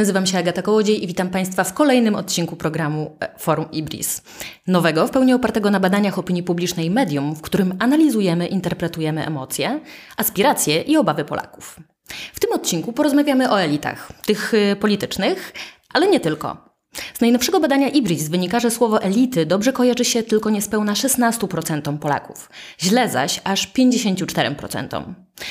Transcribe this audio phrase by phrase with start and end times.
[0.00, 4.22] Nazywam się Agata Kołodziej i witam Państwa w kolejnym odcinku programu e, Forum Ibris.
[4.66, 9.80] Nowego, w pełni opartego na badaniach opinii publicznej medium, w którym analizujemy, interpretujemy emocje,
[10.16, 11.80] aspiracje i obawy Polaków.
[12.32, 15.52] W tym odcinku porozmawiamy o elitach, tych y, politycznych,
[15.94, 16.56] ale nie tylko.
[17.14, 22.50] Z najnowszego badania Ibris wynika, że słowo elity dobrze kojarzy się tylko niespełna 16% Polaków,
[22.80, 25.02] źle zaś aż 54%.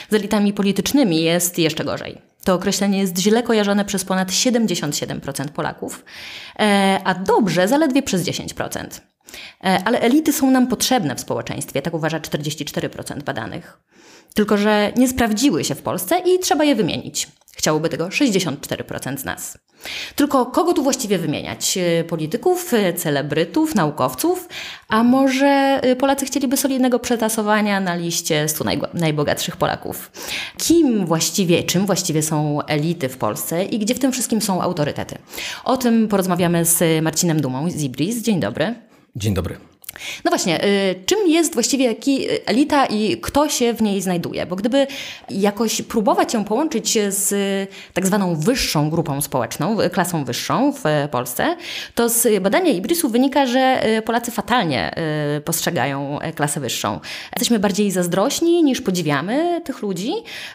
[0.09, 2.28] Z elitami politycznymi jest jeszcze gorzej.
[2.43, 6.05] To określenie jest źle kojarzone przez ponad 77% Polaków,
[6.59, 9.01] e, a dobrze zaledwie przez 10%.
[9.63, 13.79] E, ale elity są nam potrzebne w społeczeństwie, tak uważa 44% badanych.
[14.33, 17.27] Tylko, że nie sprawdziły się w Polsce i trzeba je wymienić.
[17.59, 19.57] Chciałoby tego 64% z nas.
[20.15, 21.77] Tylko kogo tu właściwie wymieniać?
[21.77, 24.49] Y, polityków, y, celebrytów, naukowców?
[24.87, 30.11] A może y, Polacy chcieliby solidnego przetasowania na liście 100 najbogatszych Polaków?
[30.57, 35.17] Kim właściwie, czym właściwie są elity w Polsce i gdzie w tym wszystkim są autorytety?
[35.63, 38.21] O tym porozmawiamy z Marcinem Dumą z Ibris.
[38.21, 38.75] Dzień dobry.
[39.15, 39.68] Dzień dobry.
[40.25, 41.95] No właśnie, y, czym jest właściwie
[42.45, 44.45] elita i kto się w niej znajduje?
[44.45, 44.87] Bo gdyby
[45.29, 47.29] jakoś próbować ją połączyć z
[47.93, 51.55] tak zwaną wyższą grupą społeczną, klasą wyższą w Polsce,
[51.95, 54.91] to z badania Ibrisu wynika, że y, Polacy fatalnie
[55.37, 56.99] y, postrzegają klasę wyższą.
[57.33, 60.11] Jesteśmy bardziej zazdrośni niż podziwiamy tych ludzi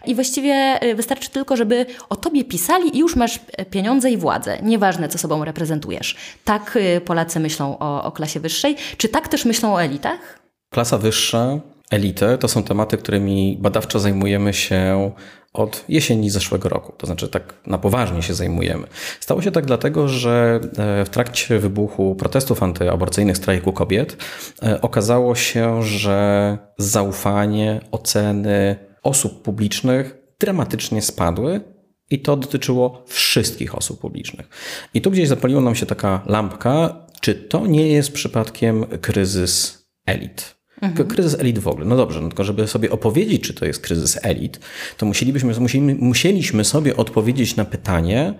[0.07, 4.59] i właściwie wystarczy tylko, żeby o tobie pisali i już masz pieniądze i władzę.
[4.63, 6.17] Nieważne, co sobą reprezentujesz.
[6.45, 8.77] Tak Polacy myślą o, o klasie wyższej.
[8.97, 10.39] Czy tak też myślą o elitach?
[10.70, 15.11] Klasa wyższa, elity to są tematy, którymi badawczo zajmujemy się
[15.53, 16.92] od jesieni zeszłego roku.
[16.98, 18.86] To znaczy, tak na poważnie się zajmujemy.
[19.20, 24.17] Stało się tak dlatego, że e, w trakcie wybuchu protestów antyaborcyjnych strajku kobiet
[24.62, 31.61] e, okazało się, że zaufanie, oceny osób publicznych dramatycznie spadły
[32.11, 34.48] i to dotyczyło wszystkich osób publicznych.
[34.95, 40.57] I tu gdzieś zapaliła nam się taka lampka, czy to nie jest przypadkiem kryzys elit?
[40.83, 41.08] Mhm.
[41.08, 41.85] Kryzys elit w ogóle.
[41.85, 44.61] No dobrze, no tylko żeby sobie opowiedzieć, czy to jest kryzys elit,
[44.96, 48.34] to musielibyśmy, musieli, musieliśmy sobie odpowiedzieć na pytanie,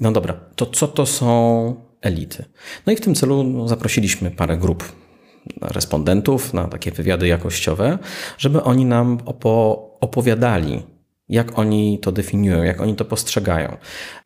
[0.00, 2.44] no dobra, to co to są elity?
[2.86, 4.92] No i w tym celu no, zaprosiliśmy parę grup
[5.60, 7.98] respondentów na takie wywiady jakościowe,
[8.38, 10.82] żeby oni nam opo opowiadali,
[11.32, 13.76] jak oni to definiują, jak oni to postrzegają.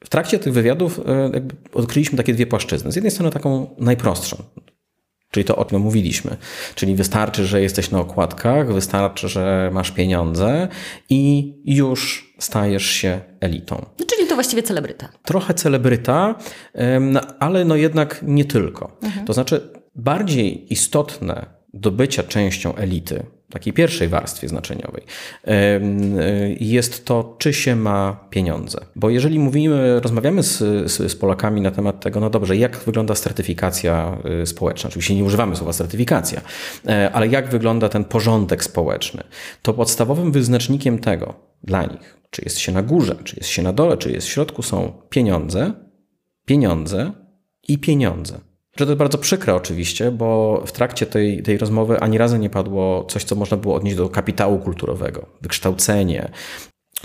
[0.05, 1.31] W trakcie tych wywiadów e,
[1.73, 2.93] odkryliśmy takie dwie płaszczyzny.
[2.93, 4.43] Z jednej strony taką najprostszą,
[5.31, 6.37] czyli to o czym mówiliśmy.
[6.75, 10.69] Czyli wystarczy, że jesteś na okładkach, wystarczy, że masz pieniądze
[11.11, 13.87] i już stajesz się elitą.
[13.99, 15.09] No, czyli to właściwie celebryta.
[15.25, 16.35] Trochę celebryta,
[17.39, 18.97] ale no jednak nie tylko.
[19.03, 19.27] Mhm.
[19.27, 25.03] To znaczy bardziej istotne do bycia częścią elity, takiej pierwszej warstwie znaczeniowej,
[26.61, 28.81] jest to, czy się ma pieniądze.
[28.97, 30.59] Bo jeżeli mówimy, rozmawiamy z,
[30.91, 35.25] z, z, Polakami na temat tego, no dobrze, jak wygląda certyfikacja y, społeczna, oczywiście nie
[35.25, 36.41] używamy słowa certyfikacja,
[36.87, 39.23] e, ale jak wygląda ten porządek społeczny,
[39.63, 43.73] to podstawowym wyznacznikiem tego dla nich, czy jest się na górze, czy jest się na
[43.73, 45.73] dole, czy jest w środku, są pieniądze,
[46.45, 47.13] pieniądze
[47.69, 48.46] i pieniądze.
[48.77, 52.51] Że to jest bardzo przykre oczywiście, bo w trakcie tej, tej rozmowy ani razu nie
[52.51, 56.31] padło coś, co można było odnieść do kapitału kulturowego, wykształcenie,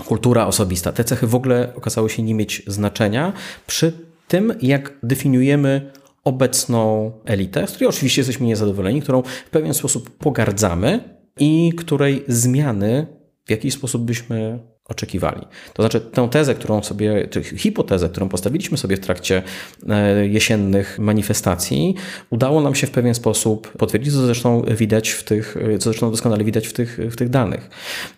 [0.06, 0.92] kultura osobista.
[0.92, 3.32] Te cechy w ogóle okazały się nie mieć znaczenia
[3.66, 3.92] przy
[4.28, 5.92] tym, jak definiujemy
[6.24, 13.06] obecną elitę, z której oczywiście jesteśmy niezadowoleni, którą w pewien sposób pogardzamy i której zmiany
[13.44, 15.46] w jakiś sposób byśmy oczekiwali.
[15.74, 19.42] To znaczy tę tezę, którą sobie, hipotezę, którą postawiliśmy sobie w trakcie
[19.88, 21.94] e, jesiennych manifestacji,
[22.30, 26.44] udało nam się w pewien sposób potwierdzić, co zresztą widać w tych, co zresztą doskonale
[26.44, 27.70] widać w tych, w tych danych.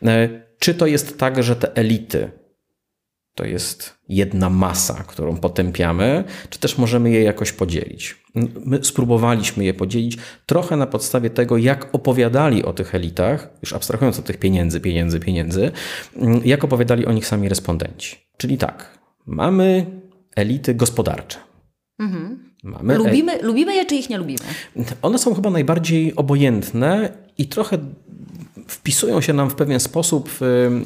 [0.02, 2.30] E, czy to jest tak, że te elity
[3.34, 8.24] to jest jedna masa, którą potępiamy, czy też możemy je jakoś podzielić.
[8.64, 14.18] My spróbowaliśmy je podzielić trochę na podstawie tego, jak opowiadali o tych elitach, już abstrahując
[14.18, 15.70] od tych pieniędzy, pieniędzy, pieniędzy,
[16.44, 18.16] jak opowiadali o nich sami respondenci.
[18.36, 19.86] Czyli tak, mamy
[20.36, 21.38] elity gospodarcze.
[21.98, 22.54] Mhm.
[22.64, 24.38] Mamy lubimy, lubimy je, czy ich nie lubimy?
[25.02, 27.78] One są chyba najbardziej obojętne i trochę
[28.66, 30.30] wpisują się nam w pewien sposób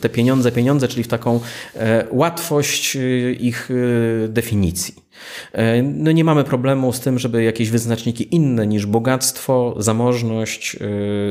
[0.01, 1.41] te pieniądze, pieniądze, czyli w taką
[1.77, 5.09] e, łatwość e, ich e, definicji.
[5.83, 10.77] No nie mamy problemu z tym, żeby jakieś wyznaczniki inne niż bogactwo, zamożność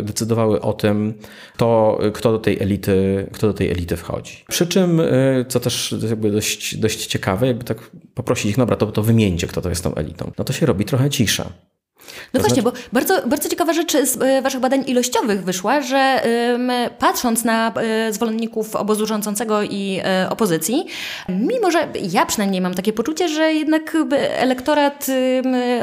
[0.04, 1.14] decydowały o tym,
[1.58, 4.44] to, kto do tej elity, kto do tej elity wchodzi.
[4.48, 5.02] Przy czym,
[5.48, 9.62] co też jakby dość, dość ciekawe, jakby tak poprosić ich, dobra, to, to wymieńcie, kto
[9.62, 10.32] to jest tą elitą.
[10.38, 11.50] No to się robi trochę cisza.
[12.34, 12.78] No właśnie, znaczy...
[12.78, 16.22] bo bardzo, bardzo ciekawa rzecz z e, Waszych badań ilościowych wyszła, że
[17.00, 20.86] patrząc na e, zwolenników obozu rządzącego i e, opozycji,
[21.30, 25.08] mimo że ja przynajmniej mam takie poczucie, że jednak elektorat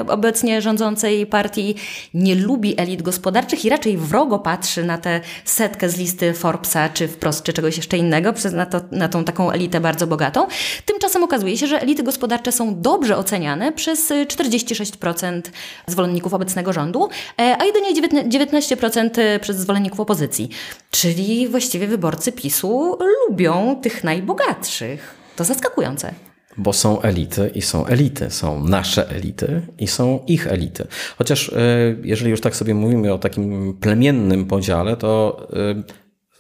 [0.08, 1.74] obecnie rządzącej partii
[2.14, 7.08] nie lubi elit gospodarczych i raczej wrogo patrzy na tę setkę z listy Forbesa, czy
[7.08, 10.46] wprost, czy czegoś jeszcze innego, na, to, na tą taką elitę bardzo bogatą.
[10.84, 15.42] Tymczasem okazuje się, że elity gospodarcze są dobrze oceniane przez 46%
[15.86, 17.08] zwolenników zwolenników obecnego rządu,
[17.38, 20.48] e, a jedynie 19% e, przez zwolenników opozycji.
[20.90, 22.98] Czyli właściwie wyborcy PiSu
[23.28, 25.14] lubią tych najbogatszych.
[25.36, 26.14] To zaskakujące.
[26.56, 28.30] Bo są elity i są elity.
[28.30, 30.86] Są nasze elity i są ich elity.
[31.18, 31.56] Chociaż e,
[32.02, 35.46] jeżeli już tak sobie mówimy o takim plemiennym podziale, to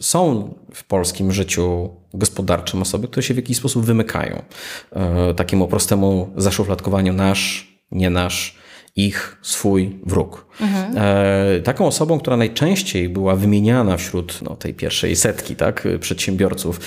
[0.00, 4.42] są w polskim życiu gospodarczym osoby, które się w jakiś sposób wymykają
[5.36, 8.63] takiemu prostemu zaszufladkowaniu nasz, nie nasz,
[8.96, 10.46] ich swój wróg.
[10.60, 10.94] Mhm.
[10.96, 16.80] E, taką osobą, która najczęściej była wymieniana wśród no, tej pierwszej setki tak, przedsiębiorców,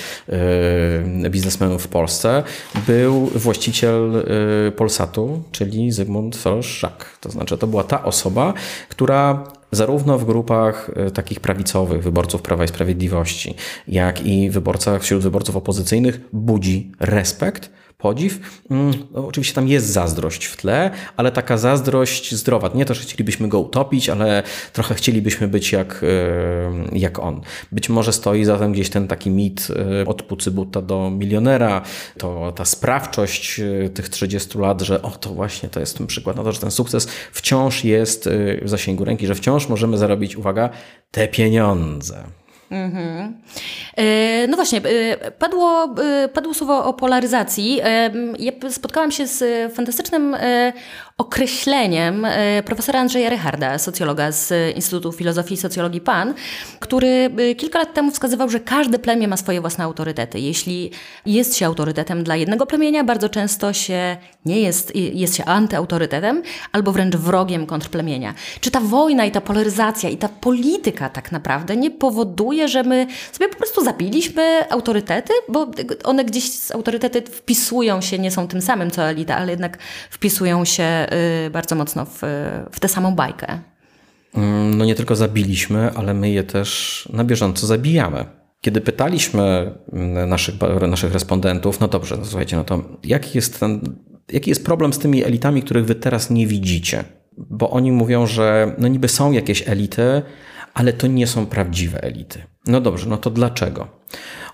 [1.24, 2.42] e, biznesmenów w Polsce,
[2.86, 4.24] był właściciel
[4.68, 7.04] e, Polsatu, czyli Zygmunt Soros-Żak.
[7.20, 8.54] To znaczy, to była ta osoba,
[8.88, 13.54] która zarówno w grupach e, takich prawicowych, wyborców Prawa i Sprawiedliwości,
[13.88, 18.62] jak i wyborcach, wśród wyborców opozycyjnych budzi respekt, podziw.
[18.70, 22.70] Mm, no, oczywiście tam jest zazdrość w tle, ale taka zazdrość zdrowa.
[22.74, 24.42] Nie to, że chcielibyśmy go utopić, ale
[24.72, 26.04] trochę chcielibyśmy być jak,
[26.92, 27.40] e, jak on.
[27.72, 29.68] Być może stoi za tym gdzieś ten taki mit
[30.00, 31.82] e, od Pucybuta do milionera,
[32.18, 36.36] to ta sprawczość e, tych 30 lat, że o to właśnie to jest ten przykład
[36.36, 38.28] na to, że ten sukces wciąż jest
[38.62, 40.70] w zasięgu ręki, że wciąż możemy zarobić, uwaga,
[41.10, 42.24] te pieniądze.
[42.70, 43.32] Mm-hmm.
[44.48, 47.80] No właśnie, e, padło, e, padło słowo o polaryzacji.
[48.38, 50.36] Ja spotkałam się z fantastycznym
[51.18, 52.26] określeniem
[52.64, 56.34] profesora Andrzeja Rycharda, socjologa z Instytutu Filozofii i Socjologii PAN,
[56.80, 60.40] który kilka lat temu wskazywał, że każde plemię ma swoje własne autorytety.
[60.40, 60.90] Jeśli
[61.26, 66.42] jest się autorytetem dla jednego plemienia, bardzo często się nie jest, jest się antyautorytetem
[66.72, 68.34] albo wręcz wrogiem kontrplemienia.
[68.60, 73.06] Czy ta wojna i ta polaryzacja i ta polityka tak naprawdę nie powoduje, że my
[73.32, 75.66] sobie po prostu zabiliśmy autorytety, bo
[76.04, 79.78] one gdzieś z autorytety wpisują się, nie są tym samym co elita, ale jednak
[80.10, 81.06] wpisują się
[81.46, 82.20] Y, bardzo mocno w,
[82.72, 83.58] w tę samą bajkę.
[84.34, 88.24] Mm, no nie tylko zabiliśmy, ale my je też na bieżąco zabijamy.
[88.60, 90.54] Kiedy pytaliśmy mm, naszych,
[90.88, 93.80] naszych respondentów, no dobrze, no słuchajcie, no to jaki jest, ten,
[94.32, 97.04] jaki jest problem z tymi elitami, których wy teraz nie widzicie?
[97.36, 100.22] Bo oni mówią, że no niby są jakieś elity,
[100.78, 102.42] ale to nie są prawdziwe elity.
[102.66, 103.88] No dobrze, no to dlaczego?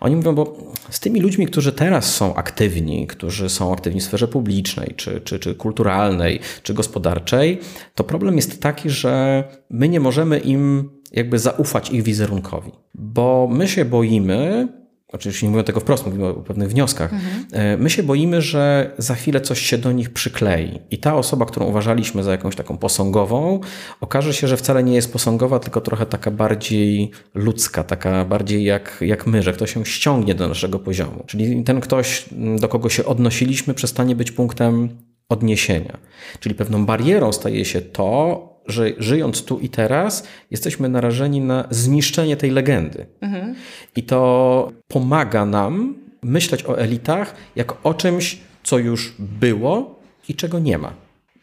[0.01, 0.57] Oni mówią, bo
[0.91, 5.39] z tymi ludźmi, którzy teraz są aktywni, którzy są aktywni w sferze publicznej, czy, czy,
[5.39, 7.61] czy kulturalnej, czy gospodarczej,
[7.95, 13.69] to problem jest taki, że my nie możemy im jakby zaufać ich wizerunkowi, bo my
[13.69, 14.69] się boimy,
[15.15, 17.83] oczywiście nie mówię tego wprost, mówimy o pewnych wnioskach, mhm.
[17.83, 21.67] My się boimy, że za chwilę coś się do nich przyklei i ta osoba, którą
[21.67, 23.61] uważaliśmy za jakąś taką posągową,
[24.01, 28.99] okaże się, że wcale nie jest posągowa, tylko trochę taka bardziej ludzka, taka bardziej jak,
[29.01, 31.25] jak my, że ktoś się ściągnie do naszego poziomu.
[31.27, 32.25] Czyli ten ktoś,
[32.61, 34.89] do kogo się odnosiliśmy, przestanie być punktem
[35.29, 35.99] odniesienia.
[36.41, 42.37] Czyli pewną barierą staje się to, że żyjąc tu i teraz, jesteśmy narażeni na zniszczenie
[42.37, 43.07] tej legendy.
[43.21, 43.55] Mhm.
[43.97, 50.59] I to pomaga nam myśleć o elitach jako o czymś, co już było i czego
[50.59, 50.93] nie ma,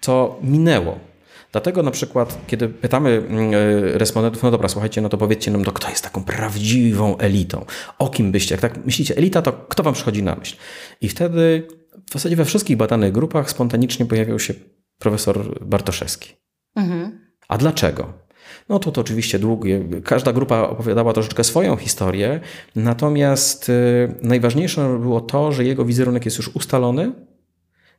[0.02, 1.00] co minęło.
[1.52, 5.64] Dlatego na przykład, kiedy pytamy mm, e, respondentów, no dobra, słuchajcie, no to powiedzcie nam,
[5.64, 7.66] to kto jest taką prawdziwą elitą?
[8.00, 8.56] O kim byście?
[8.56, 10.56] Jak tak myślicie elita, to kto wam przychodzi na myśl?
[11.02, 11.68] I wtedy
[12.10, 14.54] w zasadzie we wszystkich badanych grupach spontanicznie pojawiał się
[15.00, 16.41] profesor Bartoszewski.
[16.76, 17.20] Mhm.
[17.48, 18.14] A dlaczego?
[18.70, 19.86] No to, to oczywiście długie.
[20.04, 22.40] Każda grupa opowiadała troszeczkę swoją historię,
[22.76, 27.14] natomiast y, najważniejsze było to, że jego wizerunek jest już ustalony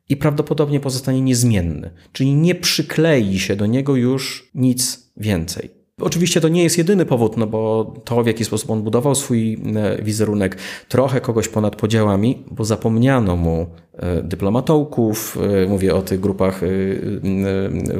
[0.09, 5.82] i prawdopodobnie pozostanie niezmienny, czyli nie przyklei się do niego już nic więcej.
[6.01, 9.53] Oczywiście to nie jest jedyny powód, no bo to w jaki sposób on budował swój
[9.53, 10.57] e, wizerunek,
[10.87, 16.61] trochę kogoś ponad podziałami, bo zapomniano mu e, dyplomatołków, e, mówię o tych grupach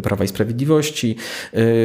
[0.03, 1.15] Prawa i Sprawiedliwości,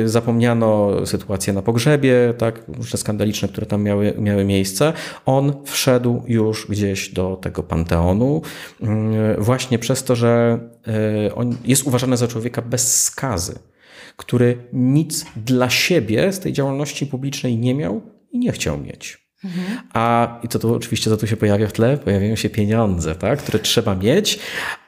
[0.04, 4.92] zapomniano sytuację na pogrzebie, tak, różne skandaliczne, które tam miały, miały miejsce.
[5.26, 8.42] On wszedł już gdzieś do tego panteonu
[9.38, 10.58] właśnie przez to, że
[11.34, 13.58] on jest uważany za człowieka bez skazy
[14.18, 19.28] który nic dla siebie z tej działalności publicznej nie miał i nie chciał mieć.
[19.44, 19.78] Mhm.
[19.92, 21.98] A i co tu oczywiście, co tu się pojawia w tle?
[21.98, 23.38] Pojawiają się pieniądze, tak?
[23.38, 24.38] które trzeba mieć,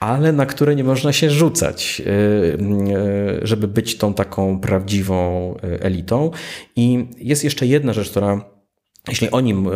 [0.01, 5.81] ale na które nie można się rzucać, y, y, żeby być tą taką prawdziwą y,
[5.83, 6.31] elitą.
[6.77, 8.45] I jest jeszcze jedna rzecz, która
[9.09, 9.69] jeśli o nim,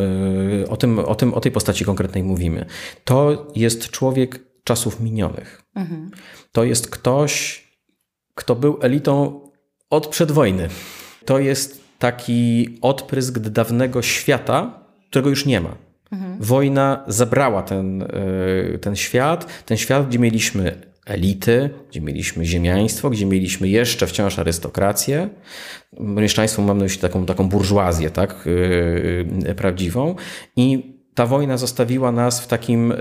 [0.68, 2.66] o, tym, o, tym, o tej postaci konkretnej mówimy,
[3.04, 5.62] to jest człowiek czasów minionych.
[5.74, 6.10] Mhm.
[6.52, 7.64] To jest ktoś,
[8.34, 9.43] kto był elitą
[9.94, 10.68] od przedwojny.
[11.24, 15.76] To jest taki odprysk dawnego świata, którego już nie ma.
[16.12, 16.36] Mhm.
[16.40, 23.26] Wojna zabrała ten, e, ten świat, ten świat, gdzie mieliśmy elity, gdzie mieliśmy ziemiaństwo, gdzie
[23.26, 25.28] mieliśmy jeszcze wciąż arystokrację.
[26.00, 28.44] Mieszczaństwo mam na myśli taką, taką burżuazję, tak,
[29.44, 30.14] yy, prawdziwą.
[30.56, 32.92] I ta wojna zostawiła nas w takim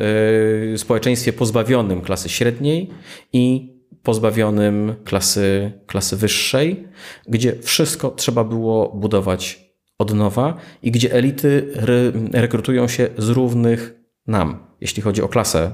[0.77, 2.89] społeczeństwie pozbawionym klasy średniej
[3.33, 3.72] i
[4.03, 6.88] pozbawionym klasy, klasy wyższej,
[7.27, 13.93] gdzie wszystko trzeba było budować od nowa i gdzie elity re, rekrutują się z równych
[14.27, 15.72] nam, jeśli chodzi o klasę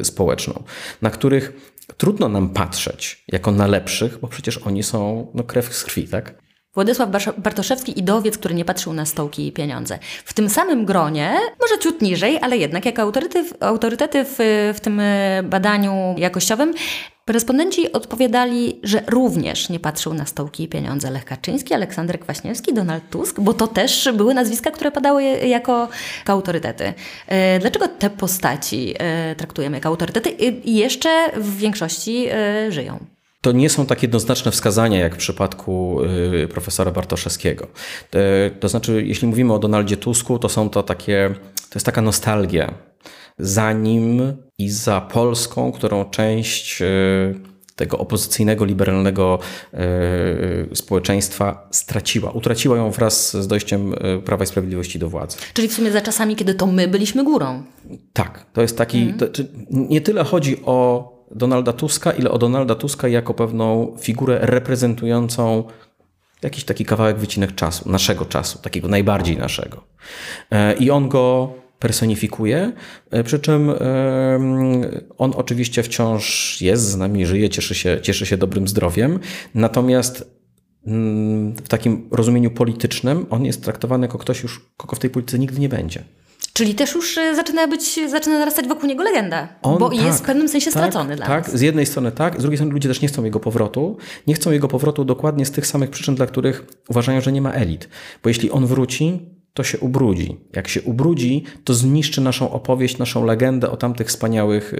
[0.00, 0.62] y, społeczną,
[1.02, 1.52] na których
[1.96, 6.45] trudno nam patrzeć jako na lepszych, bo przecież oni są no, krew z krwi, tak?
[6.76, 9.98] Władysław Bartoszewski, idowiec, który nie patrzył na stołki i pieniądze.
[10.24, 14.36] W tym samym gronie, może ciut niżej, ale jednak jako autorytety, autorytety w,
[14.76, 15.02] w tym
[15.44, 16.74] badaniu jakościowym,
[17.30, 23.10] Respondenci odpowiadali, że również nie patrzył na stołki i pieniądze Lech Kaczyński, Aleksander Kwaśniewski, Donald
[23.10, 25.88] Tusk, bo to też były nazwiska, które padały jako,
[26.26, 26.94] autorytety.
[27.26, 33.15] E, dlaczego te postaci e, traktujemy jako autorytety i jeszcze w większości e, żyją?
[33.40, 35.98] To nie są takie jednoznaczne wskazania, jak w przypadku
[36.50, 37.66] profesora Bartoszewskiego.
[38.60, 41.34] To znaczy, jeśli mówimy o Donaldzie Tusku, to są to takie,
[41.70, 42.74] to jest taka nostalgia
[43.38, 46.86] za nim i za Polską, którą część e,
[47.76, 49.38] tego opozycyjnego, liberalnego
[49.72, 49.78] e,
[50.74, 52.30] społeczeństwa straciła.
[52.30, 55.36] Utraciła ją wraz z dojściem Prawa i Sprawiedliwości do władzy.
[55.54, 57.62] Czyli w sumie za czasami, kiedy to my byliśmy górą.
[58.12, 59.02] Tak, to jest taki.
[59.02, 59.32] Mhm.
[59.32, 65.64] To, nie tyle chodzi o Donalda Tuska, ile o Donalda Tuska jako pewną figurę reprezentującą
[66.42, 69.84] jakiś taki kawałek wycinek czasu, naszego czasu, takiego najbardziej naszego.
[70.78, 72.72] I on go personifikuje,
[73.10, 73.74] e, przy czym e,
[75.18, 79.18] on oczywiście wciąż jest z nami, żyje, cieszy się, cieszy się dobrym zdrowiem,
[79.54, 80.30] natomiast
[80.86, 85.38] mm, w takim rozumieniu politycznym on jest traktowany jako ktoś już, kogo w tej polityce
[85.38, 86.04] nigdy nie będzie.
[86.56, 90.18] Czyli też już e, zaczyna być, zaczyna narastać wokół niego legenda, on, bo tak, jest
[90.18, 91.46] w pewnym sensie tak, stracony dla tak, nas.
[91.46, 93.96] Tak, z jednej strony tak, z drugiej strony ludzie też nie chcą jego powrotu.
[94.26, 97.52] Nie chcą jego powrotu dokładnie z tych samych przyczyn, dla których uważają, że nie ma
[97.52, 97.88] elit.
[98.22, 99.20] Bo jeśli on wróci,
[99.56, 100.36] to się ubrudzi.
[100.52, 104.74] Jak się ubrudzi, to zniszczy naszą opowieść, naszą legendę o tamtych wspaniałych,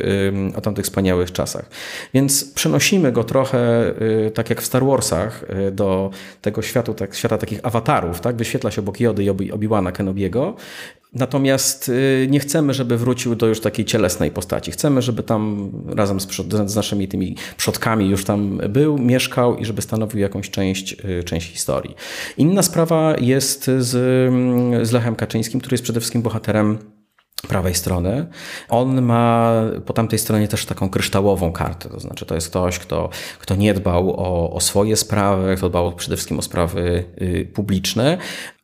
[0.57, 1.71] o tamtych wspaniałych czasach.
[2.15, 3.91] Więc przenosimy go trochę,
[4.27, 6.11] y, tak jak w Star Warsach, y, do
[6.43, 8.37] tego światu, tak, świata takich awatarów, tak?
[8.37, 10.57] Wyświetla się obok Jody i Obi-Wana Kenobiego
[11.17, 14.71] Natomiast y, nie chcemy, żeby wrócił do już takiej cielesnej postaci.
[14.71, 16.27] Chcemy, żeby tam razem z,
[16.67, 21.95] z, naszymi tymi przodkami już tam był, mieszkał i żeby stanowił jakąś część, część historii.
[22.37, 23.95] Inna sprawa jest z,
[24.83, 26.79] z Lechem Kaczyńskim, który jest przede wszystkim bohaterem
[27.49, 28.27] prawej strony.
[28.69, 29.53] On ma
[29.87, 33.75] po tamtej stronie też taką kryształową kartę, to znaczy to jest ktoś, kto, kto nie
[33.75, 38.19] dbał o, o swoje sprawy, kto dbał przede wszystkim o sprawy y, publiczne,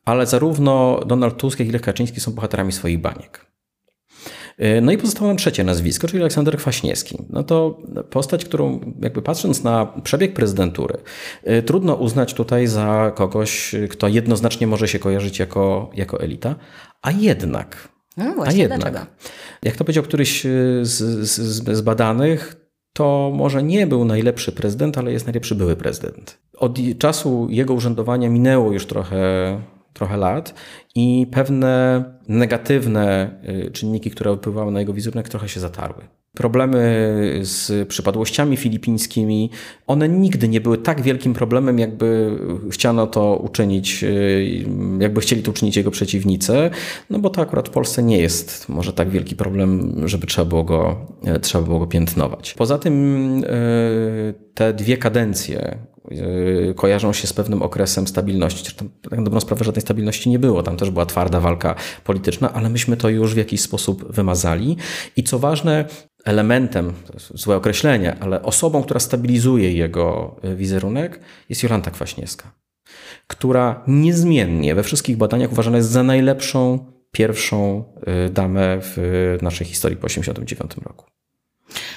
[0.05, 3.53] ale zarówno Donald Tusk, jak i Lech Kaczyński są bohaterami swoich baniek.
[4.59, 7.17] Y, no i pozostało nam trzecie nazwisko, czyli Aleksander Kwaśniewski.
[7.29, 7.77] No to
[8.09, 10.97] postać, którą jakby patrząc na przebieg prezydentury,
[11.47, 16.55] y, trudno uznać tutaj za kogoś, kto jednoznacznie może się kojarzyć jako, jako elita,
[17.01, 19.05] a jednak no właśnie, A jednak, dlaczego?
[19.63, 22.55] jak to powiedział któryś y, z, z, z badanych,
[22.93, 26.39] to może nie był najlepszy prezydent, ale jest najlepszy były prezydent.
[26.57, 29.17] Od czasu jego urzędowania minęło już trochę,
[29.93, 30.53] trochę lat
[30.95, 33.29] i pewne negatywne
[33.67, 36.03] y, czynniki, które wpływały na jego wizerunek, trochę się zatarły.
[36.33, 36.81] Problemy
[37.41, 39.49] z przypadłościami filipińskimi,
[39.87, 42.37] one nigdy nie były tak wielkim problemem, jakby
[42.71, 44.65] chciano to uczynić, y,
[44.99, 46.69] jakby chcieli to uczynić jego przeciwnicy,
[47.09, 50.63] no bo to akurat w Polsce nie jest może tak wielki problem, żeby trzeba było
[50.63, 50.95] go,
[51.25, 52.53] e, trzeba było go piętnować.
[52.53, 53.43] Poza tym
[54.53, 55.77] te dwie kadencje,
[56.75, 58.63] kojarzą się z pewnym okresem stabilności.
[58.63, 60.63] Zresztą tak dobrą sprawę żadnej stabilności nie było.
[60.63, 64.77] Tam też była twarda walka polityczna, ale myśmy to już w jakiś sposób wymazali.
[65.15, 65.85] I co ważne,
[66.25, 66.93] elementem,
[67.33, 72.51] złe określenie, ale osobą, która stabilizuje jego wizerunek, jest Jolanta Kwaśniewska,
[73.27, 79.97] która niezmiennie we wszystkich badaniach uważana jest za najlepszą pierwszą e, damę w naszej historii
[79.97, 81.05] po 1989 roku.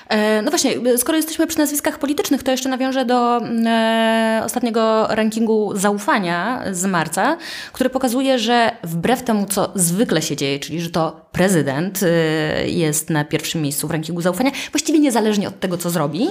[0.08, 5.72] E, no właśnie, skoro jesteśmy przy nazwiskach politycznych, to jeszcze nawiążę do e, ostatniego rankingu
[5.76, 7.36] zaufania z marca,
[7.72, 13.10] który pokazuje, że wbrew temu, co zwykle się dzieje, czyli że to prezydent e, jest
[13.10, 16.28] na pierwszym miejscu w rankingu zaufania, właściwie niezależnie od tego, co zrobi.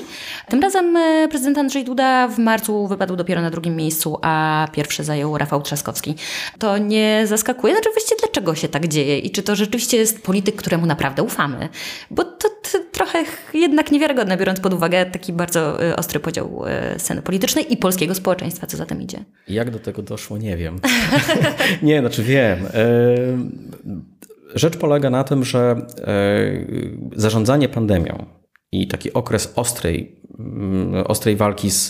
[0.49, 0.97] Tym razem
[1.29, 6.15] prezydent Andrzej Duda w marcu wypadł dopiero na drugim miejscu, a pierwszy zajął Rafał Trzaskowski.
[6.59, 7.73] To nie zaskakuje?
[7.73, 11.69] Znaczy właściwie dlaczego się tak dzieje i czy to rzeczywiście jest polityk, któremu naprawdę ufamy?
[12.11, 13.23] Bo to, to trochę
[13.53, 18.15] jednak niewiarygodne, biorąc pod uwagę taki bardzo e, ostry podział e, sceny politycznej i polskiego
[18.15, 19.17] społeczeństwa, co za tym idzie.
[19.47, 20.79] Jak do tego doszło, nie wiem.
[21.81, 22.59] nie, znaczy wiem.
[24.55, 25.75] Rzecz polega na tym, że
[27.15, 28.25] zarządzanie pandemią
[28.71, 30.21] i taki okres ostrej,
[31.05, 31.87] ostrej walki z,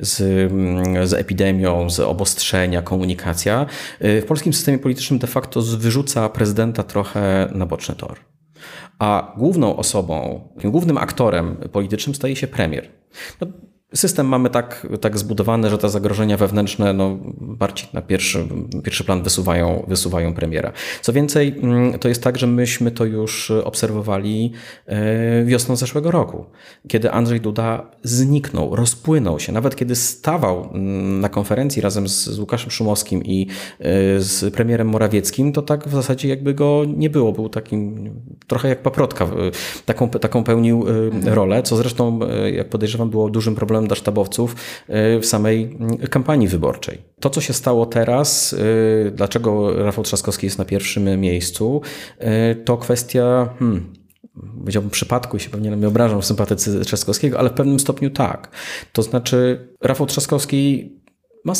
[0.00, 0.16] z,
[1.08, 3.66] z epidemią, z obostrzenia, komunikacja
[4.04, 8.16] y, w polskim systemie politycznym de facto wyrzuca prezydenta trochę na boczny tor.
[8.98, 12.88] A główną osobą, głównym aktorem politycznym staje się premier.
[13.40, 13.46] No,
[13.94, 18.48] System mamy tak, tak zbudowany, że te zagrożenia wewnętrzne no, bardziej na pierwszy,
[18.84, 20.72] pierwszy plan wysuwają, wysuwają premiera.
[21.02, 24.52] Co więcej, mm, to jest tak, że myśmy to już obserwowali
[24.86, 26.44] e, wiosną zeszłego roku,
[26.88, 29.52] kiedy Andrzej Duda zniknął, rozpłynął się.
[29.52, 33.46] Nawet kiedy stawał mm, na konferencji razem z, Łukaszem Szumowskim i
[33.80, 33.84] e,
[34.20, 37.32] z premierem Morawieckim, to tak w zasadzie jakby go nie było.
[37.32, 38.10] Był takim
[38.46, 39.26] trochę jak paprotka.
[39.86, 40.84] Taką, taką pełnił
[41.24, 42.20] e, rolę, co zresztą,
[42.52, 44.56] jak podejrzewam, było dużym problemem dla sztabowców
[44.88, 46.98] y, w samej y, kampanii wyborczej.
[47.20, 51.82] To, co się stało teraz, y, dlaczego Rafał Trzaskowski jest na pierwszym miejscu,
[52.64, 53.54] to kwestia.
[53.58, 53.92] Hmm,
[54.58, 58.50] powiedziałbym przypadku i się pewnie nie obrażam w sympatycy Trzaskowskiego, ale w pewnym stopniu tak.
[58.92, 60.92] To znaczy Rafał Trzaskowski
[61.44, 61.52] ma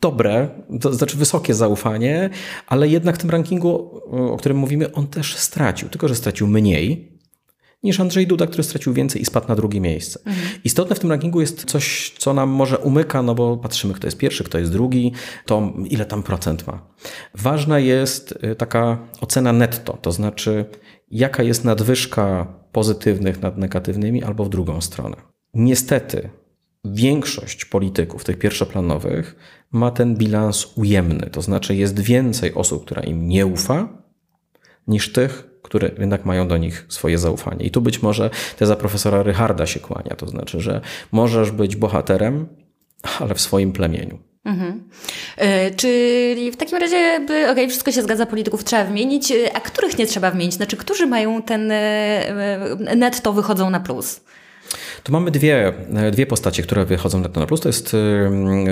[0.00, 0.48] dobre,
[0.80, 2.30] to znaczy wysokie zaufanie,
[2.66, 7.19] ale jednak w tym rankingu, o którym mówimy, on też stracił, tylko że stracił mniej
[7.82, 10.20] niż Andrzej Duda, który stracił więcej i spadł na drugie miejsce.
[10.24, 10.48] Mhm.
[10.64, 14.18] Istotne w tym rankingu jest coś, co nam może umyka, no bo patrzymy, kto jest
[14.18, 15.12] pierwszy, kto jest drugi,
[15.46, 16.86] to ile tam procent ma.
[17.34, 20.64] Ważna jest y, taka ocena netto, to znaczy
[21.10, 25.16] jaka jest nadwyżka pozytywnych nad negatywnymi albo w drugą stronę.
[25.54, 26.30] Niestety
[26.84, 29.36] większość polityków, tych pierwszoplanowych,
[29.72, 34.02] ma ten bilans ujemny, to znaczy jest więcej osób, która im nie ufa,
[34.86, 37.66] niż tych, które jednak mają do nich swoje zaufanie.
[37.66, 40.80] I tu być może teza profesora Rycharda się kłania, to znaczy, że
[41.12, 42.46] możesz być bohaterem,
[43.20, 44.18] ale w swoim plemieniu.
[44.44, 44.88] Mhm.
[45.36, 49.60] E, czyli w takim razie, okej, okay, wszystko się zgadza, polityków trzeba wymienić, e, a
[49.60, 50.54] których nie trzeba wymienić?
[50.54, 54.20] Znaczy, którzy mają ten e, netto wychodzą na plus?
[55.02, 55.72] Tu mamy dwie,
[56.12, 57.60] dwie postacie, które wychodzą na ten plus.
[57.60, 57.96] To jest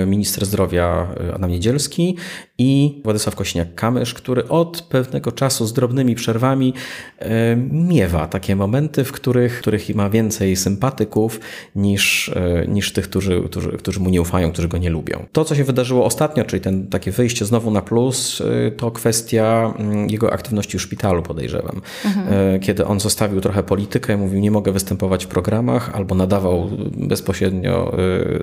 [0.07, 2.17] minister zdrowia Adam Niedzielski
[2.59, 6.73] i Władysław Kośniak-Kamysz, który od pewnego czasu z drobnymi przerwami
[7.19, 11.39] e, miewa takie momenty, w których, których ma więcej sympatyków
[11.75, 15.25] niż, e, niż tych, którzy, którzy, którzy mu nie ufają, którzy go nie lubią.
[15.31, 19.73] To, co się wydarzyło ostatnio, czyli ten, takie wyjście znowu na plus, e, to kwestia
[19.77, 21.81] mm, jego aktywności w szpitalu, podejrzewam.
[22.05, 22.59] Mhm.
[22.59, 27.95] Kiedy on zostawił trochę politykę, mówił, nie mogę występować w programach, albo nadawał bezpośrednio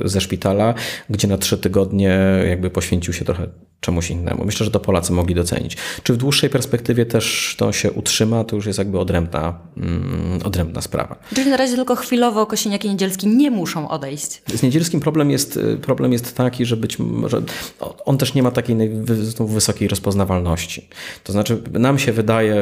[0.04, 0.74] ze szpitala,
[1.10, 3.46] gdzie na trzy tygodnie jakby poświęcił się trochę
[3.80, 4.44] czemuś innemu.
[4.44, 5.76] Myślę, że to Polacy mogli docenić.
[6.02, 10.80] Czy w dłuższej perspektywie też to się utrzyma, to już jest jakby odrębna, mm, odrębna
[10.80, 11.16] sprawa.
[11.34, 14.42] Czyli na razie tylko chwilowo Kosiniak i Niedzielski nie muszą odejść.
[14.54, 17.42] Z Niedzielskim problem jest, problem jest taki, że być może
[18.04, 18.76] on też nie ma takiej
[19.38, 20.88] wysokiej rozpoznawalności.
[21.24, 22.56] To znaczy nam się wydaje,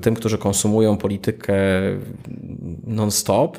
[0.00, 1.54] tym, którzy konsumują politykę
[2.86, 3.58] non-stop.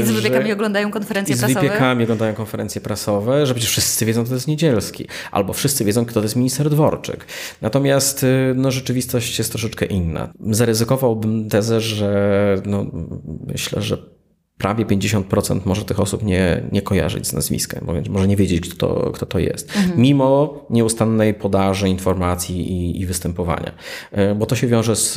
[0.00, 1.60] I z wybiegami oglądają konferencje i prasowe.
[1.60, 5.06] Z wybiegami oglądają konferencje prasowe, że przecież wszyscy wiedzą, kto to jest Niedzielski.
[5.32, 7.26] Albo wszyscy wiedzą, kto to jest minister Dworczyk.
[7.62, 10.32] Natomiast y, no, rzeczywistość jest troszeczkę inna.
[10.50, 12.86] Zaryzykowałbym tezę, że no,
[13.46, 14.17] myślę, że
[14.58, 19.10] prawie 50% może tych osób nie, nie kojarzyć z nazwiskiem, może nie wiedzieć, kto to,
[19.10, 19.76] kto to jest.
[19.76, 20.00] Mhm.
[20.00, 23.72] Mimo nieustannej podaży informacji i, i, występowania.
[24.12, 25.14] E, bo to się wiąże z,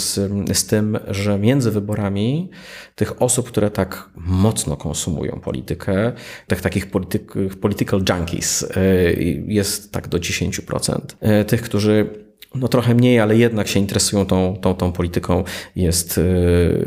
[0.00, 2.50] z, z tym, że między wyborami
[2.94, 6.12] tych osób, które tak mocno konsumują politykę,
[6.46, 9.12] tych takich polityk, political junkies e,
[9.46, 11.00] jest tak do 10%.
[11.20, 12.22] E, tych, którzy
[12.54, 15.44] no trochę mniej, ale jednak się interesują tą, tą, tą polityką,
[15.76, 16.20] jest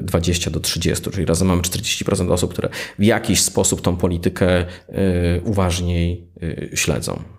[0.02, 4.62] 20 y, do 30, czyli razem mamy 40% osób, które w jakiś sposób tą politykę
[4.62, 4.66] y,
[5.44, 7.35] uważniej y, śledzą.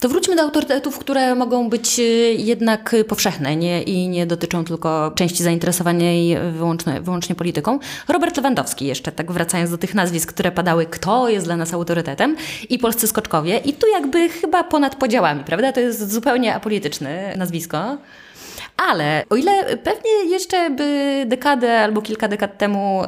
[0.00, 2.02] To wróćmy do autorytetów, które mogą być y,
[2.38, 7.78] jednak powszechne nie, i nie dotyczą tylko części zainteresowanej wyłącznie, wyłącznie polityką.
[8.08, 12.36] Robert Lewandowski, jeszcze tak wracając do tych nazwisk, które padały, kto jest dla nas autorytetem,
[12.70, 13.58] i polscy skoczkowie.
[13.58, 15.72] I tu jakby chyba ponad podziałami, prawda?
[15.72, 17.98] To jest zupełnie apolityczne nazwisko.
[18.88, 23.04] Ale o ile pewnie jeszcze by dekadę albo kilka dekad temu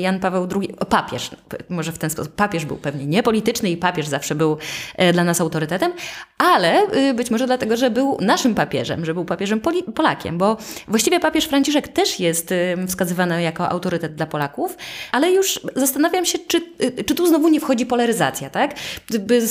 [0.00, 1.30] Jan Paweł II, papież,
[1.68, 4.58] może w ten sposób, papież był pewnie niepolityczny i papież zawsze był
[4.96, 5.92] e, dla nas autorytetem,
[6.38, 9.60] ale y, być może dlatego, że był naszym papieżem, że był papieżem
[9.94, 10.56] Polakiem, bo
[10.88, 12.54] właściwie papież Franciszek też jest
[12.88, 14.76] wskazywany jako autorytet dla Polaków,
[15.12, 18.74] ale już zastanawiam się, czy, y, czy tu znowu nie wchodzi polaryzacja, tak?
[19.20, 19.48] By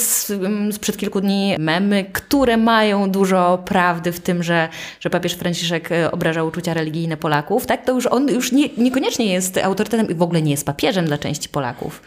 [0.71, 6.11] sprzed kilku dni memy, które mają dużo prawdy w tym, że, że papież Franciszek e,
[6.11, 7.85] obraża uczucia religijne Polaków, tak?
[7.85, 11.17] To już on już nie, niekoniecznie jest autorytetem i w ogóle nie jest papieżem dla
[11.17, 12.01] części Polaków.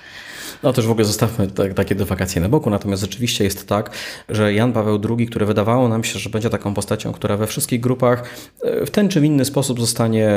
[0.64, 3.90] No też w ogóle zostawmy te, takie dywagacje na boku, natomiast rzeczywiście jest tak,
[4.28, 7.80] że Jan Paweł II, który wydawało nam się, że będzie taką postacią, która we wszystkich
[7.80, 8.24] grupach
[8.62, 10.30] e, w ten czy inny sposób zostanie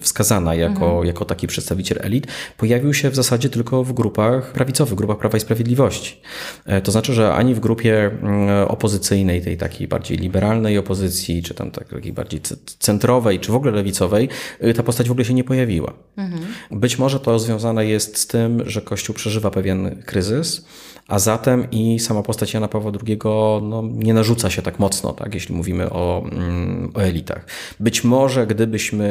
[0.00, 1.06] wskazana jako, mhm.
[1.06, 2.26] jako taki przedstawiciel elit,
[2.56, 6.20] pojawił się w zasadzie tylko w grupach prawicowych, grupach Prawa i Sprawiedliwości.
[6.66, 11.54] E, to znaczy, że ani w grupie mm, opozycyjnej, tej takiej bardziej liberalnej opozycji, czy
[11.54, 12.40] tam takiej bardziej
[12.78, 14.28] centrowej, czy w ogóle lewicowej,
[14.60, 15.92] e, ta postać w ogóle się nie pojawiła.
[16.16, 16.42] Mhm.
[16.70, 20.66] Być może to związane jest z tym, że Kościół przeżywa pewien kryzys,
[21.08, 23.18] a zatem i sama postać Jana Pawła II
[23.62, 27.46] no, nie narzuca się tak mocno, tak, jeśli mówimy o, mm, o elitach.
[27.80, 29.06] Być może gdybyśmy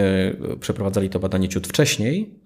[0.60, 2.40] przeprowadzali to badanie ciut wcześniej,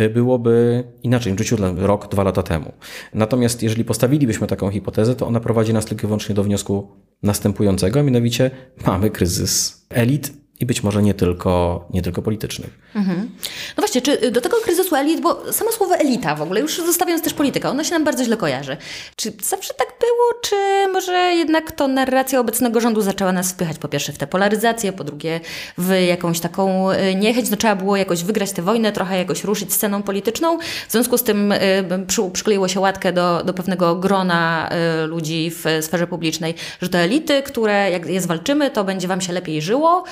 [0.00, 2.72] y, byłoby inaczej, ciut rok, dwa lata temu.
[3.14, 6.88] Natomiast jeżeli postawilibyśmy taką hipotezę, to ona prowadzi nas tylko i wyłącznie do wniosku
[7.22, 8.50] następującego, a mianowicie
[8.86, 12.70] mamy kryzys elit i być może nie tylko, nie tylko politycznych.
[12.94, 13.30] Mhm.
[13.76, 17.24] No właśnie, czy do tego kryzysu elit, bo samo słowo elita w ogóle, już zostawiając
[17.24, 18.76] też politykę, ono się nam bardzo źle kojarzy.
[19.16, 20.56] Czy zawsze tak było, czy
[20.92, 25.04] może jednak to narracja obecnego rządu zaczęła nas wpychać po pierwsze w tę polaryzację, po
[25.04, 25.40] drugie
[25.78, 29.72] w jakąś taką e, niechęć, no trzeba było jakoś wygrać tę wojnę, trochę jakoś ruszyć
[29.72, 31.58] sceną polityczną, w związku z tym y,
[32.06, 34.70] przy, przykleiło się łatkę do, do pewnego grona
[35.04, 39.20] y, ludzi w sferze publicznej, że to elity, które jak je zwalczymy, to będzie wam
[39.20, 40.04] się lepiej żyło,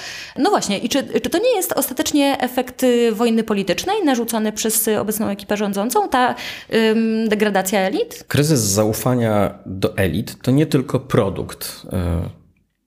[0.42, 4.88] no właśnie, i czy, czy to nie jest ostatecznie efekt y, wojny politycznej narzucony przez
[4.88, 6.34] obecną ekipę rządzącą, ta
[6.74, 8.24] ym, degradacja elit?
[8.28, 11.88] Kryzys zaufania do elit to nie tylko produkt y,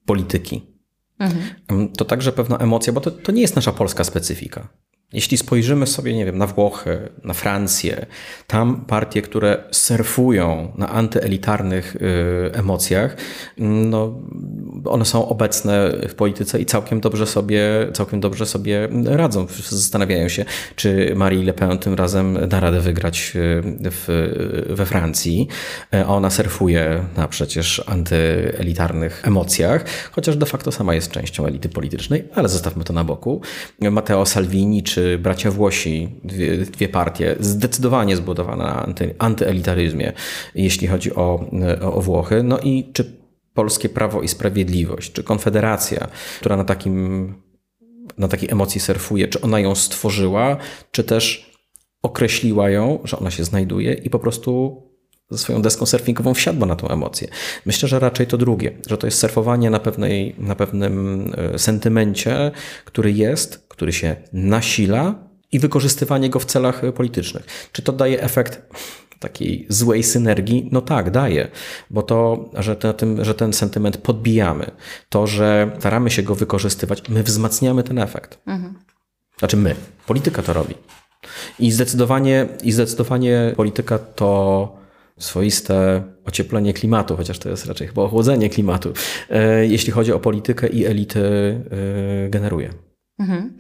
[0.06, 0.76] polityki.
[1.20, 1.91] Mhm.
[1.91, 4.68] To także pewna emocja, bo to, to nie jest nasza polska specyfika.
[5.13, 8.06] Jeśli spojrzymy sobie, nie wiem, na Włochy, na Francję,
[8.48, 12.00] tam partie, które surfują na antyelitarnych y,
[12.54, 13.18] emocjach,
[13.58, 14.22] no,
[14.86, 17.62] one są obecne w polityce i całkiem dobrze sobie,
[17.94, 19.48] całkiem dobrze sobie radzą.
[19.70, 24.34] Zastanawiają się, czy Marie Le Pen tym razem da radę wygrać y, w,
[24.70, 25.48] we Francji.
[26.06, 32.28] A ona surfuje na przecież antyelitarnych emocjach, chociaż de facto sama jest częścią elity politycznej,
[32.36, 33.41] ale zostawmy to na boku.
[33.91, 40.13] Matteo Salvini czy bracia Włosi, dwie, dwie partie, zdecydowanie zbudowane na anty, antyelitaryzmie,
[40.55, 41.45] jeśli chodzi o,
[41.81, 42.43] o Włochy.
[42.43, 43.12] No i czy
[43.53, 46.08] polskie Prawo i Sprawiedliwość, czy Konfederacja,
[46.39, 47.34] która na takim
[48.17, 50.58] na takiej emocji surfuje, czy ona ją stworzyła,
[50.91, 51.51] czy też
[52.01, 54.81] określiła ją, że ona się znajduje i po prostu
[55.36, 57.28] ze swoją deską surfingową wsiadła na tą emocję.
[57.65, 62.52] Myślę, że raczej to drugie, że to jest surfowanie na, pewnej, na pewnym e, sentymencie,
[62.86, 65.15] który jest, który się nasila
[65.52, 67.69] i wykorzystywanie go w celach e, politycznych.
[67.71, 68.62] Czy to daje efekt
[69.19, 70.69] takiej złej synergii?
[70.71, 71.48] No tak, daje,
[71.89, 74.71] bo to, że ten, że ten sentyment podbijamy,
[75.10, 78.38] to, że staramy się go wykorzystywać, my wzmacniamy ten efekt.
[78.48, 78.74] Mhm.
[79.39, 79.76] Znaczy my,
[80.08, 80.76] polityka to robi.
[81.60, 84.85] I zdecydowanie, i zdecydowanie polityka to
[85.19, 88.93] swoiste ocieplenie klimatu, chociaż to jest raczej chyba ochłodzenie klimatu,
[89.30, 91.21] e, jeśli chodzi o politykę i elity
[92.25, 92.73] e, generuje.
[93.19, 93.58] Mhm.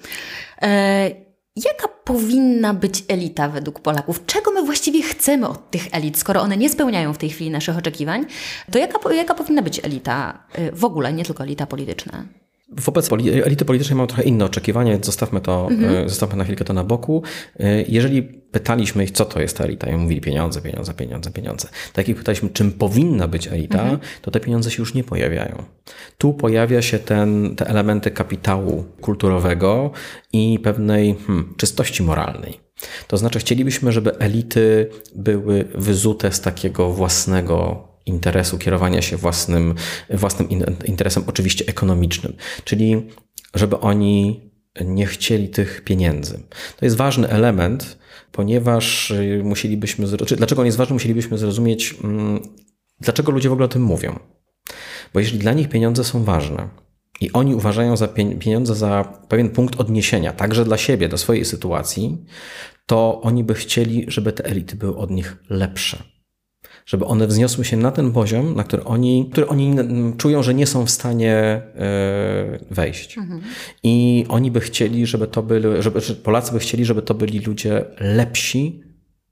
[0.61, 1.09] E,
[1.55, 4.25] jaka powinna być elita według Polaków?
[4.25, 7.77] Czego my właściwie chcemy od tych elit, skoro one nie spełniają w tej chwili naszych
[7.77, 8.25] oczekiwań?
[8.71, 12.25] To jaka, jaka powinna być elita w ogóle, nie tylko elita polityczna?
[12.67, 13.11] Wobec
[13.45, 16.09] elity politycznej mam trochę inne oczekiwania, więc zostawmy to, mhm.
[16.09, 17.23] zostawmy na chwilkę to na boku.
[17.87, 21.67] Jeżeli pytaliśmy ich, co to jest ta elita, i mówili pieniądze, pieniądze, pieniądze, pieniądze.
[21.93, 23.99] Tak jak pytaliśmy, czym powinna być elita, mhm.
[24.21, 25.63] to te pieniądze się już nie pojawiają.
[26.17, 29.91] Tu pojawia się ten, te elementy kapitału kulturowego
[30.33, 32.59] i pewnej hmm, czystości moralnej.
[33.07, 39.75] To znaczy, chcielibyśmy, żeby elity były wyzute z takiego własnego interesu, kierowania się własnym,
[40.09, 40.49] własnym
[40.85, 42.33] interesem, oczywiście ekonomicznym.
[42.63, 43.07] Czyli,
[43.53, 44.41] żeby oni
[44.85, 46.39] nie chcieli tych pieniędzy.
[46.77, 47.97] To jest ważny element,
[48.31, 52.41] ponieważ y, musielibyśmy, dlaczego on jest ważny, musielibyśmy zrozumieć, mm,
[52.99, 54.19] dlaczego ludzie w ogóle o tym mówią.
[55.13, 56.69] Bo jeżeli dla nich pieniądze są ważne
[57.21, 58.07] i oni uważają za
[58.39, 62.25] pieniądze za pewien punkt odniesienia, także dla siebie, do swojej sytuacji,
[62.85, 66.14] to oni by chcieli, żeby te elity były od nich lepsze
[66.85, 69.75] żeby one wzniosły się na ten poziom, na który oni, który oni
[70.17, 71.63] czują, że nie są w stanie e,
[72.71, 73.17] wejść.
[73.17, 73.41] Mhm.
[73.83, 77.85] I oni by chcieli, żeby to byli, żeby, Polacy by chcieli, żeby to byli ludzie
[77.99, 78.83] lepsi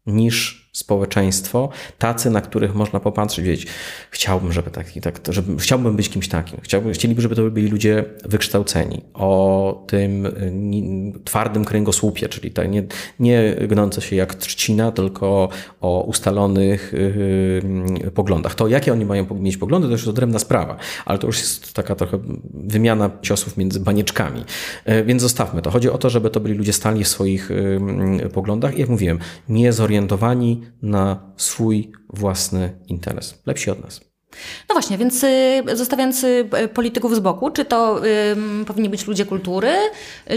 [0.05, 3.67] niż społeczeństwo, tacy, na których można popatrzeć, wiedzieć,
[4.12, 6.59] chciałbym, żeby tak, tak żeby, chciałbym być kimś takim.
[6.63, 10.27] Chciałbym, chcieliby, żeby to byli ludzie wykształceni, o tym
[11.23, 12.83] twardym kręgosłupie, czyli tak nie,
[13.19, 15.49] nie gnące się jak trzcina, tylko
[15.81, 16.93] o ustalonych
[18.03, 18.55] yy, poglądach.
[18.55, 21.73] To, jakie oni mają mieć poglądy, to już jest odrębna sprawa, ale to już jest
[21.73, 22.19] taka trochę
[22.53, 24.43] wymiana ciosów między banieczkami.
[24.86, 25.71] Yy, więc zostawmy to.
[25.71, 27.49] Chodzi o to, żeby to byli ludzie stali w swoich
[28.19, 33.41] yy, poglądach i jak mówiłem, nie zorientowani na swój własny interes.
[33.45, 34.12] Lepsi od nas.
[34.69, 38.06] No właśnie, więc y, zostawiając y, polityków z boku, czy to
[38.62, 39.72] y, powinni być ludzie kultury,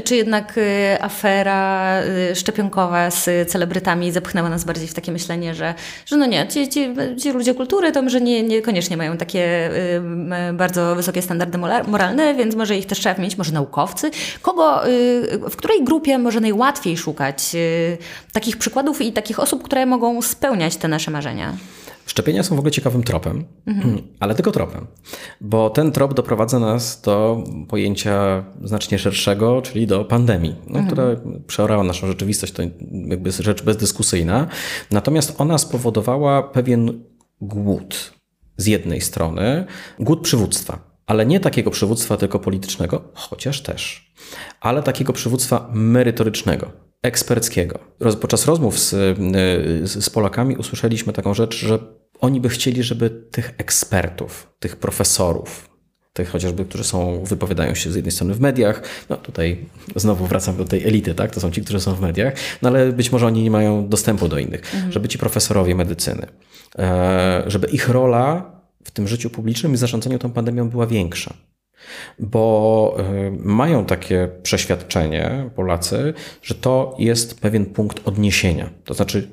[0.05, 0.63] czy jednak y,
[1.01, 1.97] afera
[2.35, 5.75] szczepionkowa z celebrytami zepchnęła nas bardziej w takie myślenie, że,
[6.07, 9.71] że no nie, ci, ci, ci ludzie kultury to może nie, niekoniecznie mają takie
[10.51, 14.11] y, bardzo wysokie standardy moralne, więc może ich też trzeba mieć, może naukowcy.
[14.43, 14.81] Kogo,
[15.51, 17.57] w której grupie może najłatwiej szukać
[18.33, 21.57] takich przykładów i takich osób, które mogą spełniać te nasze marzenia?
[22.07, 24.03] Szczepienia są w ogóle ciekawym tropem, mhm.
[24.21, 24.87] ale tylko tropem,
[25.41, 30.87] bo ten trop doprowadza nas do pojęcia znacznie szerszego, czyli do pandemii, no, mhm.
[30.87, 31.05] która
[31.47, 34.47] przeorała naszą rzeczywistość, to jakby rzecz bezdyskusyjna.
[34.91, 37.05] Natomiast ona spowodowała pewien
[37.41, 38.13] głód
[38.57, 39.65] z jednej strony,
[39.99, 44.13] głód przywództwa, ale nie takiego przywództwa tylko politycznego, chociaż też,
[44.61, 47.79] ale takiego przywództwa merytorycznego, eksperckiego.
[48.21, 48.91] Podczas rozmów z,
[49.91, 51.79] z Polakami usłyszeliśmy taką rzecz, że
[52.21, 55.69] oni by chcieli, żeby tych ekspertów, tych profesorów,
[56.13, 59.65] tych chociażby, którzy są, wypowiadają się z jednej strony w mediach, no tutaj
[59.97, 61.31] znowu wracam do tej elity, tak?
[61.31, 64.29] To są ci, którzy są w mediach, no ale być może oni nie mają dostępu
[64.29, 64.93] do innych, mhm.
[64.93, 66.27] żeby ci profesorowie medycyny,
[66.79, 68.53] e, żeby ich rola
[68.85, 71.35] w tym życiu publicznym i zarządzaniu tą pandemią była większa.
[72.19, 78.71] Bo e, mają takie przeświadczenie Polacy, że to jest pewien punkt odniesienia.
[78.85, 79.31] To znaczy,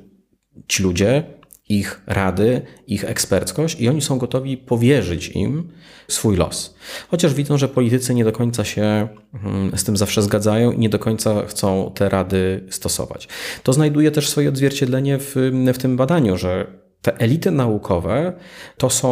[0.68, 1.24] ci ludzie
[1.68, 5.70] ich rady, ich eksperckość i oni są gotowi powierzyć im
[6.08, 6.74] swój los.
[7.08, 9.08] Chociaż widzą, że politycy nie do końca się
[9.44, 13.28] mm, z tym zawsze zgadzają i nie do końca chcą te rady stosować.
[13.62, 15.34] To znajduje też swoje odzwierciedlenie w,
[15.74, 18.32] w tym badaniu, że te elity naukowe
[18.76, 19.08] to są,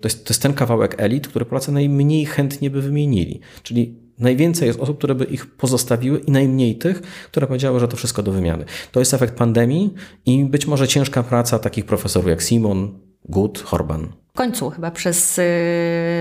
[0.00, 3.40] to jest, to jest ten kawałek elit, który Polacy najmniej chętnie by wymienili.
[3.62, 7.96] Czyli Najwięcej jest osób, które by ich pozostawiły i najmniej tych, które powiedziały, że to
[7.96, 8.64] wszystko do wymiany.
[8.92, 9.94] To jest efekt pandemii
[10.26, 12.98] i być może ciężka praca takich profesorów jak Simon,
[13.28, 15.42] Good, Horban końcu chyba przez y,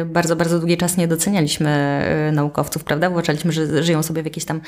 [0.05, 3.09] bardzo, bardzo długi czas nie docenialiśmy y, naukowców, prawda?
[3.09, 4.61] Uważaliśmy, że żyją sobie w jakiejś tam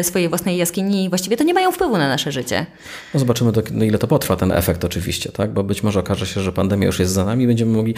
[0.00, 2.66] y, swojej własnej jaskini i właściwie to nie mają wpływu na nasze życie.
[3.14, 5.52] No zobaczymy, do, ile to potrwa ten efekt oczywiście, tak?
[5.52, 7.94] Bo być może okaże się, że pandemia już jest za nami i będziemy mogli,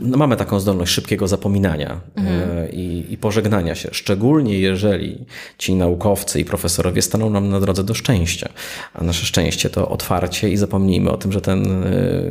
[0.00, 2.70] no mamy taką zdolność szybkiego zapominania mhm.
[2.72, 5.24] i, i pożegnania się, szczególnie jeżeli
[5.58, 8.48] ci naukowcy i profesorowie staną nam na drodze do szczęścia.
[8.94, 11.84] A nasze szczęście to otwarcie i zapomnijmy o tym, że ten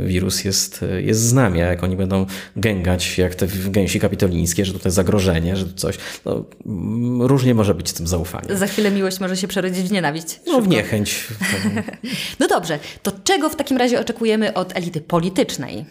[0.05, 2.25] wirus jest, jest z nami, a jak oni będą
[2.55, 5.97] gęgać jak te gęsi kapitolińskie, że to jest zagrożenie, że to coś.
[6.25, 6.45] No,
[7.27, 8.57] różnie może być z tym zaufaniem.
[8.57, 10.39] Za chwilę miłość może się przerodzić w nienawiść.
[10.47, 11.27] No w niechęć.
[12.39, 15.85] no dobrze, to czego w takim razie oczekujemy od elity politycznej?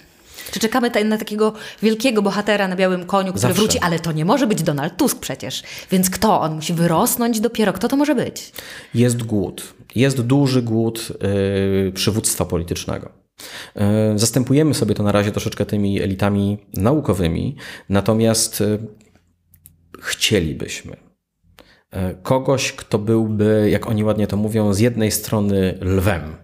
[0.51, 3.55] Czy czekamy na takiego wielkiego bohatera na białym koniu, który Zawsze.
[3.55, 5.63] wróci, ale to nie może być Donald Tusk przecież.
[5.91, 6.41] Więc kto?
[6.41, 7.73] On musi wyrosnąć dopiero.
[7.73, 8.53] Kto to może być?
[8.95, 9.75] Jest głód.
[9.95, 11.09] Jest duży głód
[11.85, 13.22] yy, przywództwa politycznego.
[13.77, 17.57] E, zastępujemy sobie to na razie troszeczkę tymi elitami naukowymi,
[17.89, 18.79] natomiast e,
[20.01, 20.97] chcielibyśmy
[21.91, 26.37] e, kogoś, kto byłby, jak oni ładnie to mówią, z jednej strony lwem,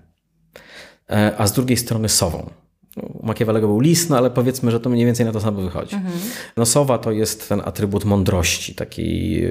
[1.38, 2.50] a z drugiej strony sową.
[2.98, 5.94] U Machiavellego był lis, no ale powiedzmy, że to mniej więcej na to samo wychodzi.
[5.94, 6.14] Mhm.
[6.56, 9.48] No sowa to jest ten atrybut mądrości, takiej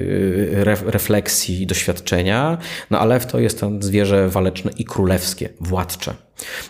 [0.86, 2.58] refleksji, doświadczenia,
[2.90, 6.14] no a lew to jest ten zwierzę waleczne i królewskie, władcze.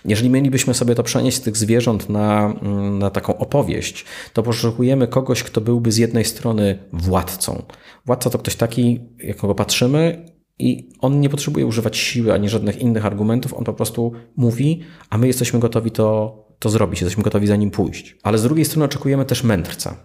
[0.04, 2.54] Jeżeli mielibyśmy sobie to przenieść z tych zwierząt na,
[2.98, 7.62] na taką opowieść, to poszukujemy kogoś, kto byłby z jednej strony władcą.
[8.06, 10.24] Władca to ktoś taki, jakiego patrzymy
[10.58, 15.18] i on nie potrzebuje używać siły ani żadnych innych argumentów, on po prostu mówi, a
[15.18, 18.16] my jesteśmy gotowi to, to zrobić, jesteśmy gotowi za nim pójść.
[18.22, 19.96] Ale z drugiej strony oczekujemy też mędrca.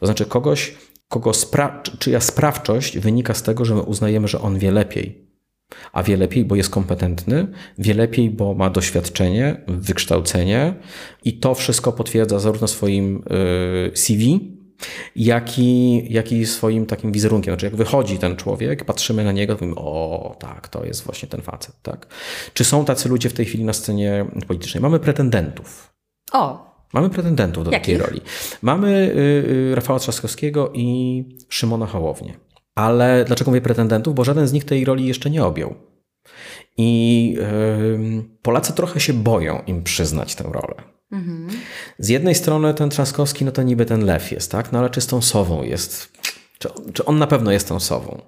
[0.00, 0.74] To znaczy kogoś,
[1.08, 5.30] kogo spra czyja sprawczość wynika z tego, że my uznajemy, że on wie lepiej,
[5.92, 7.46] a wie lepiej, bo jest kompetentny,
[7.78, 10.74] wie lepiej, bo ma doświadczenie, wykształcenie
[11.24, 13.22] i to wszystko potwierdza zarówno swoim
[13.86, 14.40] y, CV,
[15.16, 17.54] jak i, jak i swoim takim wizerunkiem.
[17.54, 21.28] Znaczy, jak wychodzi ten człowiek, patrzymy na niego, to mówimy, o tak, to jest właśnie
[21.28, 21.74] ten facet.
[21.82, 22.06] Tak?
[22.54, 24.82] Czy są tacy ludzie w tej chwili na scenie politycznej?
[24.82, 25.92] Mamy pretendentów.
[26.32, 28.08] O, Mamy pretendentów do takiej Jakich?
[28.08, 28.20] roli.
[28.62, 29.18] Mamy y,
[29.72, 32.34] y, Rafała Trzaskowskiego i Szymona Hołownię.
[32.74, 34.14] Ale dlaczego mówię pretendentów?
[34.14, 35.74] Bo żaden z nich tej roli jeszcze nie objął.
[36.76, 40.74] I y, Polacy trochę się boją im przyznać tę rolę.
[41.98, 44.72] Z jednej strony ten Trzaskowski, no to niby ten lew jest, tak?
[44.72, 46.12] No ale czy z tą sową jest?
[46.58, 48.22] Czy, czy on na pewno jest tą sową?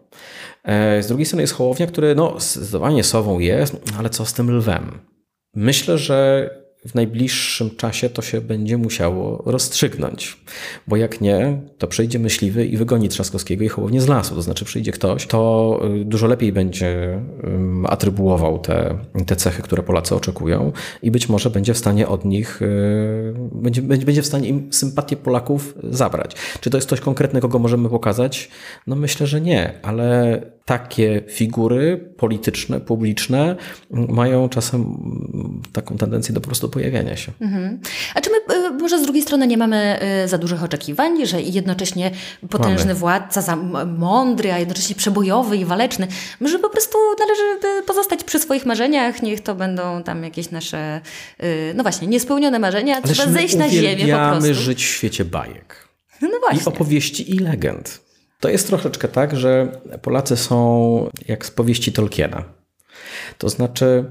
[0.65, 4.51] E, Z drugiej strony jest Hołownia, który no zdecydowanie sową jest, ale co z tym
[4.57, 5.01] lwem?
[5.55, 6.51] Myślę, że
[6.87, 10.37] w najbliższym czasie to się będzie musiało rozstrzygnąć,
[10.87, 14.35] bo jak nie, to przyjdzie myśliwy i wygoni Trzaskowskiego i Hołownię z lasu.
[14.35, 17.21] To znaczy przyjdzie ktoś, to y, dużo lepiej będzie
[17.85, 22.63] atrybuował te, te cechy, które Polacy oczekują i być może będzie w stanie od nich,
[22.63, 26.37] y, będzie, będzie w stanie im sympatię Polaków zabrać.
[26.61, 28.51] Czy to jest ktoś konkretny, kogo możemy pokazać?
[28.87, 33.57] No myślę, że nie, ale takie figury polityczne, publiczne
[33.91, 34.97] mają czasem
[35.73, 37.33] taką tendencję do po prostu pojawiania się.
[38.15, 41.43] A czy my y, może z drugiej strony nie mamy y, za dużych oczekiwań, że
[41.43, 42.11] jednocześnie
[42.51, 42.95] potężny Mamy.
[42.95, 43.57] władca,
[43.99, 46.07] mądry, a jednocześnie przebojowy i waleczny,
[46.41, 51.01] że po prostu należy y, pozostać przy swoich marzeniach, niech to będą tam jakieś nasze,
[51.75, 54.55] no właśnie, niespełnione marzenia, Ależ trzeba zejść na ziemię po prostu.
[54.55, 55.77] żyć w świecie bajek.
[56.23, 56.73] No I właśnie.
[56.73, 58.01] opowieści i legend.
[58.43, 59.69] To jest troszeczkę tak, że
[60.03, 62.45] Polacy są jak z powieści Tolkiena.
[63.39, 64.05] To znaczy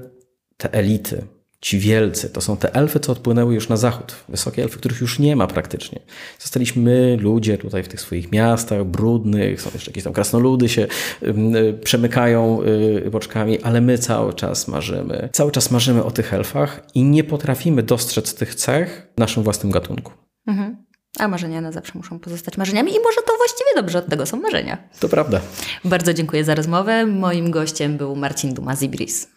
[0.56, 1.24] te elity,
[1.60, 4.14] ci wielcy, to są te elfy, co odpłynęły już na zachód.
[4.28, 6.00] Wysokie elfy, których już nie ma praktycznie.
[6.38, 10.86] Zostaliśmy my, ludzie tutaj w tych swoich miastach brudnych, są jeszcze jakieś tam krasnoludy się
[11.22, 12.62] y, przemykają
[13.06, 15.28] y, boczkami, ale my cały czas marzymy.
[15.32, 19.72] Cały czas marzymy o tych elfach i nie potrafimy dostrzec tych cech w naszym własnym
[19.72, 20.12] gatunku.
[20.46, 20.81] Mhm.
[21.18, 24.40] A marzenia na zawsze muszą pozostać marzeniami i może to właściwie dobrze, od tego są
[24.40, 24.78] marzenia.
[25.00, 25.40] To prawda.
[25.84, 27.06] Bardzo dziękuję za rozmowę.
[27.06, 29.28] Moim gościem był Marcin Duma z Ibris.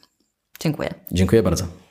[0.59, 0.93] Dziękuję.
[1.11, 1.84] Dziękuję bardzo.